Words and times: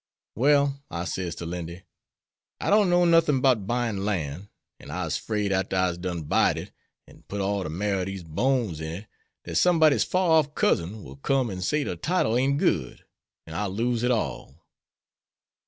Well, 0.33 0.81
I 0.89 1.05
says 1.05 1.35
to 1.35 1.45
Lindy, 1.45 1.83
I 2.59 2.71
dun 2.71 2.89
know 2.89 3.05
nuthin' 3.05 3.39
'bout 3.39 3.67
buyin' 3.67 4.03
lan', 4.03 4.49
an' 4.79 4.89
I'se 4.89 5.15
'fraid 5.17 5.53
arter 5.53 5.75
I'se 5.75 5.99
done 5.99 6.23
buyed 6.23 6.57
it 6.57 6.71
an' 7.05 7.23
put 7.27 7.39
all 7.39 7.61
de 7.61 7.69
marrer 7.69 7.99
ob 8.01 8.07
dese 8.07 8.23
bones 8.23 8.81
in 8.81 8.91
it, 8.93 9.07
dat 9.45 9.57
somebody's 9.57 10.03
far 10.03 10.31
off 10.39 10.55
cousin 10.55 11.03
will 11.03 11.17
come 11.17 11.51
an' 11.51 11.61
say 11.61 11.83
de 11.83 11.95
title 11.95 12.35
ain't 12.35 12.57
good, 12.57 13.05
an' 13.45 13.53
I'll 13.53 13.69
lose 13.69 14.01
it 14.01 14.09
all." 14.09 14.65